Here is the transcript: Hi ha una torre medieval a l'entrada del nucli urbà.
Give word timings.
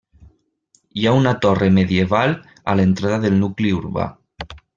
Hi 1.01 1.03
ha 1.05 1.11
una 1.17 1.33
torre 1.43 1.67
medieval 1.75 2.33
a 2.73 2.75
l'entrada 2.81 3.21
del 3.27 3.39
nucli 3.45 3.77
urbà. 3.83 4.09